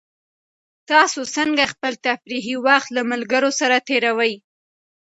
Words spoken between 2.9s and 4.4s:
له ملګرو سره تېروئ؟